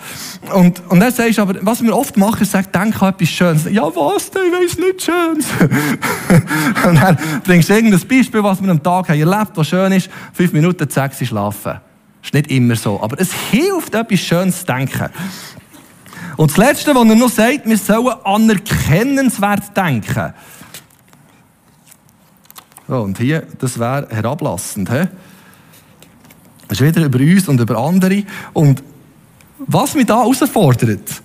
[0.54, 3.28] Und, und dann sagst du aber, was wir oft machen, ist, sag, denk an etwas
[3.28, 3.66] Schönes.
[3.70, 4.44] Ja, was denn?
[4.48, 5.46] Ich weiss nicht Schönes.
[6.88, 10.10] und dann bringst du irgendein Beispiel, was wir am Tag haben erlebt, was schön ist.
[10.32, 11.82] Fünf Minuten, sie schlafen.
[12.24, 13.02] Ist nicht immer so.
[13.02, 15.10] Aber es hilft, etwas Schönes zu denken.
[16.38, 20.34] Und das Letzte, was er noch sagt, wir sollen anerkennenswert denken.
[22.88, 24.90] So, und hier, das wäre herablassend.
[24.90, 25.08] He?
[26.68, 28.24] Das ist wieder über uns und über andere.
[28.54, 28.84] Und
[29.60, 31.22] was mich da herausfordert,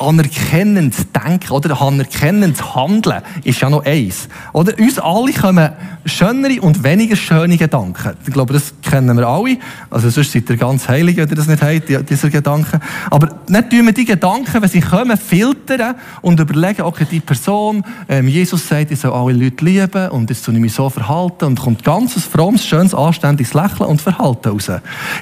[0.00, 4.28] anerkennend denken oder anerkennend handeln ist ja noch eins.
[4.52, 5.70] Oder uns alle kommen
[6.04, 8.16] schönere und weniger schöne Gedanken.
[8.26, 9.58] Ich glaube, das kennen wir alle.
[9.90, 12.80] Also sonst seid ihr ganz heilig, wenn ihr das nicht habt, diese Gedanken.
[13.10, 17.84] Aber nicht tun wir die Gedanken, wenn sie kommen, filtern und überlegen, okay, die Person,
[18.08, 21.44] ähm, Jesus sagt, ich soll alle Leute lieben und jetzt soll ich mich so verhalten
[21.44, 24.70] und kommt ganzes frommes, schönes, anständiges Lächeln und Verhalten raus.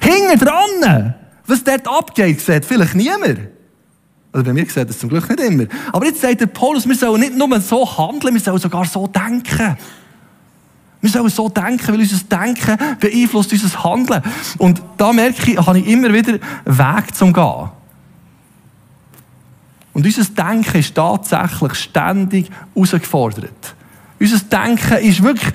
[0.01, 1.15] Hinten dran,
[1.47, 3.56] was dort abgeht, sieht vielleicht niemand.
[4.37, 5.65] Oder bei mir sieht das zum Glück nicht immer.
[5.95, 9.07] Aber jetzt sagt der Paulus, wir sollen nicht nur so handeln, wir sollen sogar so
[9.07, 9.79] denken.
[11.01, 14.23] Wir sollen so denken, weil unser Denken beeinflusst unser Handeln.
[14.59, 16.35] Und da merke ich, habe ich immer wieder
[16.67, 17.71] Weg zum Gehen.
[19.95, 23.75] Und unser Denken ist tatsächlich ständig herausgefordert.
[24.21, 25.51] Unser Denken ist wirklich,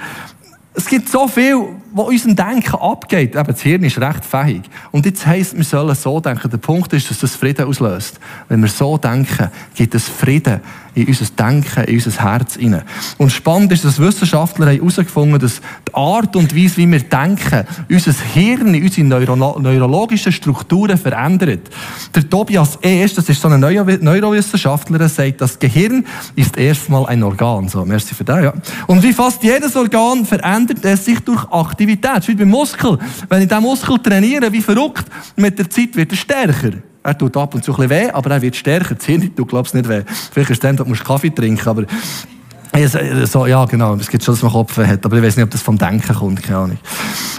[0.74, 3.36] es gibt so viel, was unserem Denken abgeht.
[3.36, 4.64] Eben, das Hirn ist recht fähig.
[4.92, 6.50] Und jetzt heisst, wir sollen so denken.
[6.50, 8.20] Der Punkt ist, dass das Frieden auslöst.
[8.48, 10.62] Wenn wir so denken, gibt es Frieden
[10.94, 12.84] in unser Denken, in unser Herz hinein.
[13.18, 17.66] Und spannend ist, dass Wissenschaftler haben herausgefunden dass die Art und Weise, wie wir denken,
[17.90, 21.70] unser Hirn, unsere Neuro neurologischen Strukturen verändert.
[22.14, 27.24] Der Tobias Eest, das ist so ein Neuro Neurowissenschaftler, sagt, das Gehirn ist erstmal ein
[27.24, 27.70] Organ.
[27.70, 28.54] So, merci für das, ja.
[28.88, 31.81] Und wie fast jedes Organ verändert es sich durch Aktivität.
[31.88, 32.98] Wie beim Muskel.
[33.30, 36.72] Wenn ich diesen Muskel trainiere, wie verrückt, mit der Zeit wird er stärker.
[37.04, 38.96] Er tut ab und zu ein bisschen weh, aber er wird stärker.
[38.96, 40.04] Das Hirn tut, nicht weh.
[40.32, 41.86] Vielleicht ist es dann, dass du Kaffee trinken aber
[43.26, 45.52] so, ja, genau, es gibt schon, dass man Kopf hat, aber ich weiß nicht, ob
[45.52, 46.78] das vom Denken kommt, keine Ahnung.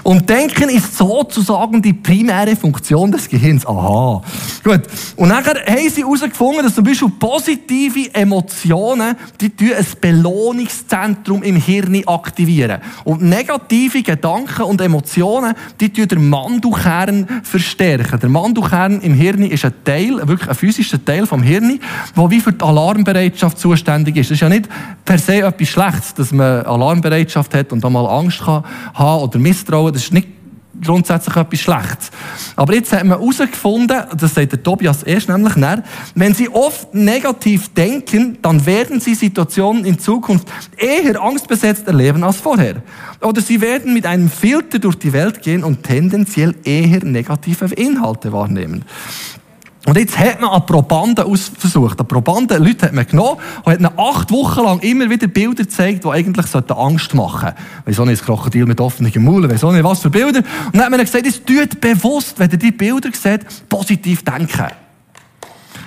[0.02, 3.66] Und Denken ist sozusagen die primäre Funktion des Gehirns.
[3.66, 4.20] Aha.
[4.62, 4.82] Gut.
[5.16, 12.02] Und nachher haben sie herausgefunden, dass zum Beispiel positive Emotionen, die ein Belohnungszentrum im Hirn
[12.06, 12.80] aktivieren.
[13.04, 18.18] Und negative Gedanken und Emotionen, die den Mandelkern verstärken.
[18.20, 21.80] Der Mandelkern im Hirn ist ein Teil, wirklich ein physischer Teil vom Hirn,
[22.16, 24.30] der wie für die Alarmbereitschaft zuständig ist.
[24.30, 24.68] Das ist ja nicht
[25.04, 29.38] per se etwas Schlechtes, dass man Alarmbereitschaft hat und da mal Angst kann haben oder
[29.38, 29.92] Misstrauen.
[29.92, 30.28] Das ist nicht
[30.84, 32.10] grundsätzlich etwas Schlechtes.
[32.56, 35.82] Aber jetzt hat man herausgefunden, das sagt der Tobias erst nämlich näher,
[36.14, 42.36] wenn Sie oft negativ denken, dann werden Sie Situationen in Zukunft eher angstbesetzt erleben als
[42.36, 42.82] vorher.
[43.20, 48.32] Oder Sie werden mit einem Filter durch die Welt gehen und tendenziell eher negative Inhalte
[48.32, 48.84] wahrnehmen.
[49.84, 51.98] Und jetzt hat man an Probanden ausversucht.
[51.98, 55.64] An Probanden, Leute hat man genommen und hat ihnen acht Wochen lang immer wieder Bilder
[55.64, 57.52] gezeigt, die eigentlich Angst machen
[57.84, 58.00] sollten.
[58.00, 60.38] Auch nicht, das Krokodil mit offenen Maulen, weiss auch nicht, was für Bilder.
[60.38, 64.68] Und dann hat man gesagt, es tut bewusst, wenn ihr diese Bilder seht, positiv denken.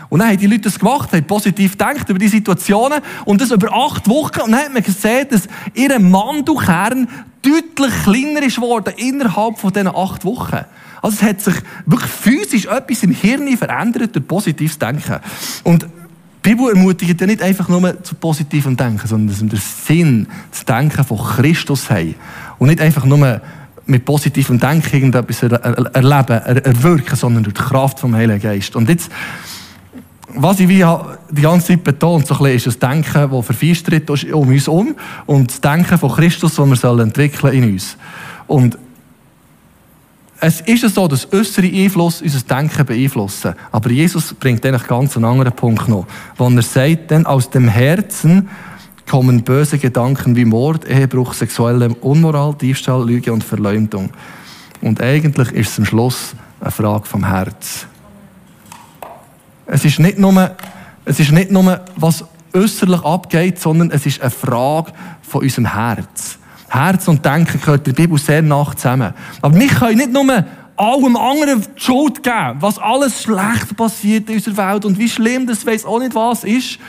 [0.10, 3.52] Und dann haben die Leute das gemacht, haben positiv gedacht über die Situationen und das
[3.52, 4.42] über acht Wochen.
[4.42, 7.08] Und dann hat man gesehen, dass ihr Mandelkern
[7.42, 10.60] deutlich kleiner ist geworden innerhalb von diesen acht Wochen.
[11.02, 15.18] Also es hat sich wirklich physisch etwas im Hirn verändert durch positives Denken.
[15.64, 19.60] Und die Bibel ermutigt ja nicht einfach nur zu positivem Denken, sondern dass wir den
[19.60, 22.16] Sinn, das Denken von Christus haben.
[22.58, 23.42] Und nicht einfach nur
[23.88, 28.76] mit positivem Denken irgendetwas erleben, erwirken, sondern durch die Kraft vom Heiligen Geist.
[28.76, 29.12] Und jetzt,
[30.38, 30.86] was ich wie
[31.32, 34.96] die ganze Zeit betont, so ein bisschen, ist das Denken, das verfeistert um uns um
[35.26, 37.98] und das Denken von Christus, das wir entwickeln in uns.
[38.48, 38.78] Und
[40.40, 43.56] es ist so, dass äußere Einfluss unser Denken beeinflussen.
[43.72, 46.06] Aber Jesus bringt ganz einen anderen Punkt noch.
[46.38, 48.50] Wo er sagt, denn aus dem Herzen
[49.10, 54.10] kommen böse Gedanken wie Mord, Ehebruch, sexuelle Unmoral, Diebstahl, Lüge und Verleumdung.
[54.82, 57.88] Und eigentlich ist es am Schluss eine Frage vom Herz.
[59.68, 60.56] Es ist nicht nur,
[61.06, 62.24] es ist nicht nur was
[62.54, 66.38] äußerlich abgeht, sondern es ist eine Frage von unserem Herz.
[66.70, 69.14] Herz und Denken gehört der Bibel sehr nach zusammen.
[69.42, 70.46] Aber wir können nicht nur
[70.78, 75.48] allem anderen die Schuld geben, was alles schlecht passiert in unserer Welt und wie schlimm
[75.48, 76.80] das weiß auch nicht was ist.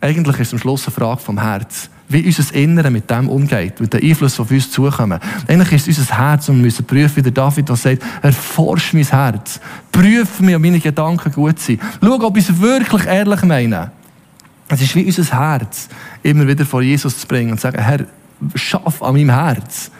[0.00, 1.88] Eigentlich ist es am Schluss eine Frage vom Herz.
[2.12, 5.18] Wie unser Innere mit dem umgeht, mit den Einflüssen, die auf uns zukommen.
[5.46, 8.92] Eigentlich ist es unser Herz und wir müssen prüfen, wie der David das sagt, erforsch
[8.92, 9.60] mein Herz.
[9.90, 11.80] Prüfe mich, ob meine Gedanken gut sind.
[12.00, 13.90] Schau, ob ich es wirklich ehrlich meine.
[14.68, 15.88] Es ist wie unser Herz,
[16.22, 18.06] immer wieder vor Jesus zu bringen und zu sagen, Herr,
[18.54, 19.90] schaff an meinem Herz.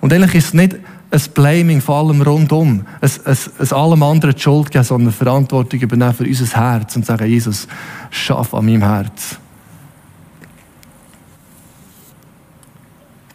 [0.00, 0.76] Und eigentlich ist es nicht
[1.10, 5.80] ein Blaming von allem rundum, ein, ein, ein allem anderen die Schuld geben, sondern Verantwortung
[5.80, 7.66] übernehmen für unser Herz und sagen, Jesus,
[8.10, 9.38] schaff an meinem Herz.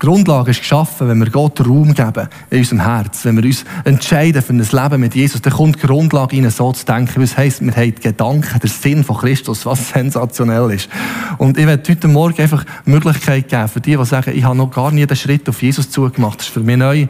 [0.07, 3.23] Grundlage ist geschaffen, wenn wir Gott Raum geben in unserem Herz.
[3.23, 6.71] Wenn wir uns entscheiden für ein Leben mit Jesus, dann kommt die Grundlage rein, so
[6.73, 7.21] zu denken.
[7.21, 10.89] Das heisst, wir haben die Gedanken, der Sinn von Christus, was sensationell ist.
[11.37, 14.57] Und ich werde heute Morgen einfach die Möglichkeit geben, für die, die sagen, ich habe
[14.57, 17.07] noch gar nie den Schritt auf Jesus zugemacht, das ist für mich neu,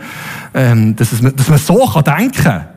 [0.53, 2.72] ähm, dass man so denken kann.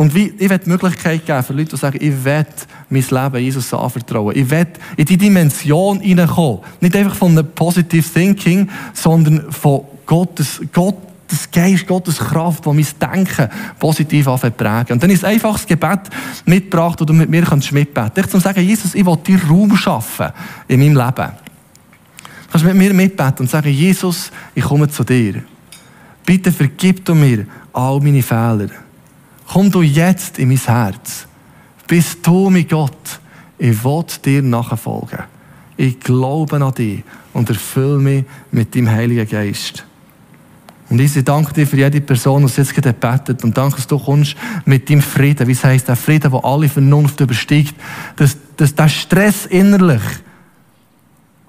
[0.00, 2.48] Und wie, ich werde die Möglichkeit geben für Leute, die sagen, ich werde
[2.88, 4.34] mein Leben Jesus anvertrauen.
[4.34, 6.60] Ich werde in die Dimension hineinkommen.
[6.80, 12.86] Nicht einfach von einem Positive Thinking, sondern von Gottes, Gottes Geist, Gottes Kraft, die mein
[12.98, 14.92] Denken positiv prägen.
[14.94, 16.08] Und dann ist einfach das Gebet
[16.46, 18.24] mitgebracht, oder mit mir kannst mitbeten.
[18.24, 20.28] Ich zu sagen, Jesus, ich will dir Raum schaffen
[20.66, 21.32] in meinem Leben.
[22.46, 25.42] Du kannst mit mir mitbeten und sagen, Jesus, ich komme zu dir.
[26.24, 28.70] Bitte vergib du mir all meine Fehler.
[29.52, 31.26] Komm du jetzt in mein Herz.
[31.88, 33.18] Bist du mein Gott.
[33.58, 35.24] Ich will dir nachfolgen.
[35.76, 39.84] Ich glaube an dich und erfülle mich mit deinem Heiligen Geist.
[40.88, 43.42] Und ich danke dir für jede Person, die jetzt gerade betet.
[43.42, 44.36] Und danke, dass du kommst
[44.66, 45.48] mit deinem Frieden.
[45.48, 47.74] Wie es heisst, der Frieden, der alle Vernunft übersteigt.
[48.14, 50.02] Dass, dass der Stress innerlich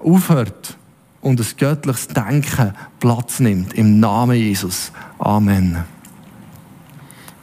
[0.00, 0.76] aufhört
[1.20, 3.74] und ein göttliches Denken Platz nimmt.
[3.74, 4.90] Im Namen Jesus.
[5.20, 5.84] Amen.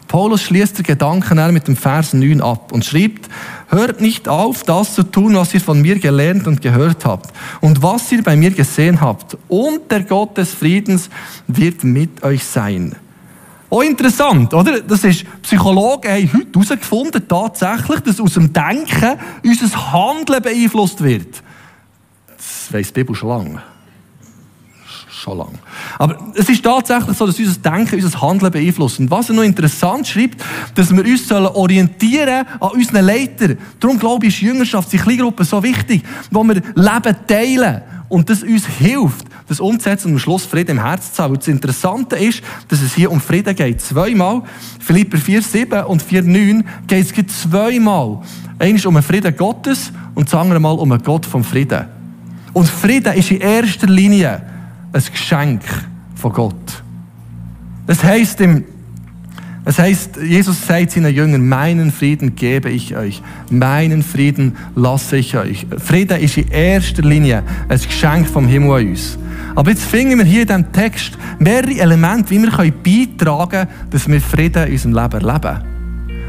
[0.09, 3.29] Paulus schließt den Gedanken mit dem Vers 9 ab und schreibt,
[3.67, 7.83] hört nicht auf, das zu tun, was ihr von mir gelernt und gehört habt und
[7.83, 9.37] was ihr bei mir gesehen habt.
[9.47, 11.11] Und der Gott des Friedens
[11.45, 12.95] wird mit euch sein.
[13.69, 14.81] Oh, interessant, oder?
[14.81, 21.43] Das ist, Psychologen haben heute herausgefunden, tatsächlich, dass aus dem Denken unser Handeln beeinflusst wird.
[22.35, 23.61] Das weiss die Bibel schon lange.
[25.29, 25.59] Schon lange.
[25.97, 28.99] Aber es ist tatsächlich so, dass unser Denken, unser Handeln beeinflusst.
[28.99, 30.43] Und was er noch interessant schreibt,
[30.75, 33.57] dass wir uns orientieren an unseren Leitern.
[33.79, 38.41] Darum glaube ich, ist Jüngerschaft, die Kleingruppe so wichtig, wo wir Leben teilen und das
[38.41, 41.33] uns hilft, das umzusetzen und am Schluss Frieden im Herzen zu haben.
[41.33, 43.81] Und das Interessante ist, dass es hier um Frieden geht.
[43.81, 44.41] Zweimal,
[44.79, 48.19] Philipper 4,7 und 4,9 geht es zweimal.
[48.57, 51.85] Einmal um den Frieden Gottes und das andere Mal um den Gott vom Frieden.
[52.53, 54.41] Und Frieden ist in erster Linie
[54.91, 55.61] ein Geschenk
[56.15, 56.83] von Gott.
[57.87, 58.63] Das heißt im
[59.65, 63.21] das heißt, Jesus sagt seinen Jüngern, meinen Frieden gebe ich euch,
[63.51, 65.67] meinen Frieden lasse ich euch.
[65.77, 69.19] Frieden ist in erster Linie ein Geschenk vom Himmel an uns.
[69.55, 74.07] Aber jetzt finden wir hier in diesem Text mehrere Elemente, wie wir beitragen können, dass
[74.07, 75.63] wir Frieden in unserem Leben erleben.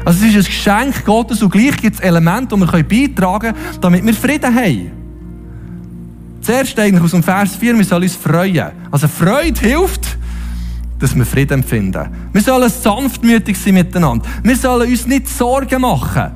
[0.05, 3.81] Also es ist ein Geschenk Gottes und gleich gibt es Elemente, die wir beitragen können,
[3.81, 5.00] damit wir Frieden haben.
[6.51, 8.71] Zuerst eigentlich aus dem Vers 4, wir sollen uns freuen.
[8.91, 10.17] Also Freude hilft,
[10.99, 12.09] dass wir Frieden empfinden.
[12.33, 14.25] Wir sollen sanftmütig sein miteinander.
[14.43, 16.29] Wir sollen uns nicht Sorgen machen.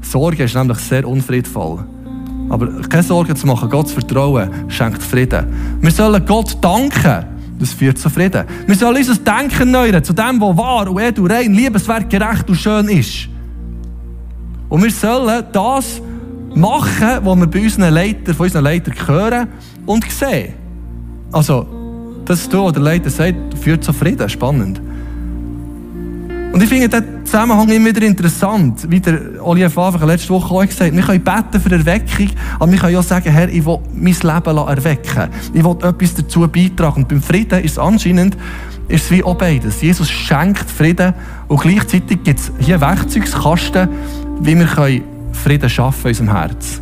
[0.00, 1.84] Sorge ist nämlich sehr unfriedvoll.
[2.48, 5.44] Aber keine Sorgen zu machen, Gott zu vertrauen, schenkt Frieden.
[5.82, 7.26] Wir sollen Gott danken.
[7.58, 8.46] Das führt zu Frieden.
[8.66, 12.56] Wir sollen unser Denken erneuern zu dem, was wahr und edel, rein, liebenswert, gerecht und
[12.56, 13.28] schön ist.
[14.70, 16.00] Und wir sollen das
[16.54, 19.48] machen, was wir bei unseren Leitern, von unseren Leitern hören
[19.86, 20.54] und sehen.
[21.32, 21.66] Also,
[22.24, 24.28] das du oder Leiter sagt, führt zu Frieden.
[24.28, 24.80] Spannend.
[26.52, 30.60] Und ich finde den Zusammenhang immer wieder interessant, wie der Oliver Favre letzte Woche auch
[30.60, 30.92] gesagt hat.
[30.92, 34.58] Wir können beten für Erweckung, aber wir können auch sagen, Herr, ich will mein Leben
[34.58, 35.30] erwecken.
[35.54, 37.02] Ich will etwas dazu beitragen.
[37.02, 38.36] Und beim Frieden ist es anscheinend,
[38.88, 39.80] ist es wie auch beides.
[39.80, 41.14] Jesus schenkt Frieden
[41.48, 43.88] und gleichzeitig gibt es hier Werkzeugskasten,
[44.42, 44.66] wie wir
[45.32, 46.80] Frieden schaffen in unserem Herz.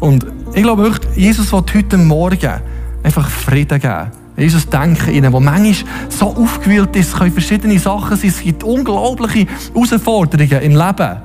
[0.00, 2.60] Und ich glaube wirklich, Jesus will heute Morgen
[3.02, 4.10] einfach Frieden geben.
[4.36, 5.74] Jesus denken ihnen, wo manchmal
[6.08, 11.16] so aufgewühlt ist, können verschiedene Sachen sein, es gibt unglaubliche Herausforderungen im Leben,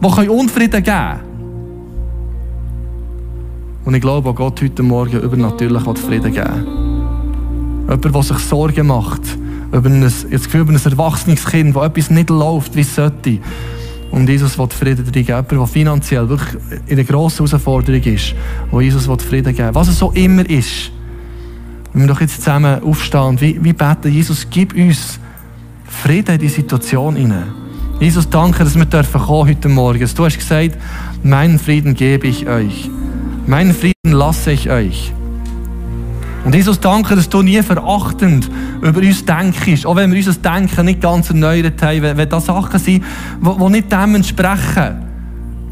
[0.00, 1.32] die Unfrieden geben können.
[3.84, 6.66] Und ich glaube, auch Gott heute Morgen übernatürlich Frieden geben
[7.88, 9.22] Jemand, der sich Sorgen macht
[9.72, 13.38] über ein, das Gefühl, über ein erwachsenes Kind, das etwas nicht läuft, wie es sollte.
[14.12, 15.26] Und Jesus will Frieden geben.
[15.26, 18.34] Jemand, der finanziell wirklich in einer grossen Herausforderung ist,
[18.70, 20.92] wo Jesus will Frieden geben Was es so immer ist.
[21.92, 25.18] Wenn wir doch jetzt zusammen aufstehen und wie, wie beten, Jesus, gib uns
[25.86, 27.52] Frieden in die Situation hinein.
[28.00, 30.08] Jesus, danke, dass wir dürfen kommen heute Morgen.
[30.14, 30.76] Du hast gesagt,
[31.22, 32.90] meinen Frieden gebe ich euch.
[33.46, 35.12] Meinen Frieden lasse ich euch.
[36.44, 38.50] Und Jesus, danke, dass du nie verachtend
[38.80, 42.46] über uns denkst, auch wenn wir unser Denken nicht ganz erneuert haben, wenn, wenn das
[42.46, 43.04] Sachen sind,
[43.40, 45.02] die, nicht dem entsprechen.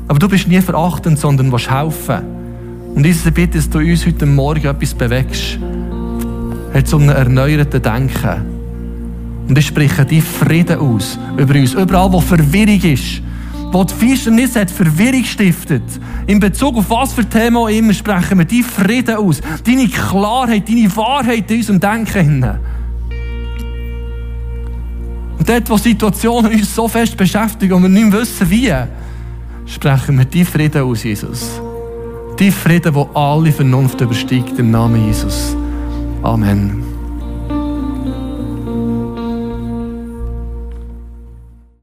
[0.07, 2.21] Aber du bist nie verachtend, sondern willst helfen.
[2.95, 5.59] Und Jesus, ich bitte, dass du uns heute Morgen etwas bewegst.
[6.73, 8.61] Hat so einen erneuerten Denken.
[9.49, 11.75] Und ich spreche die Frieden aus über uns.
[11.75, 13.23] Überall, wo Verwirrung ist,
[13.73, 15.83] wo die Finsternis hat Verwirrung stiftet.
[16.27, 19.41] In Bezug auf was für Thema immer sprechen wir die Frieden aus.
[19.65, 22.45] Deine Klarheit, deine Wahrheit in unserem Denken.
[25.39, 28.75] Und dort, wo Situationen uns so fest beschäftigen und wir nicht mehr wissen, wie,
[29.67, 31.61] sprechen wir die Frieden aus, Jesus.
[32.39, 35.57] Die Frieden, wo alle Vernunft übersteigt, im Namen Jesus.
[36.23, 36.90] Amen.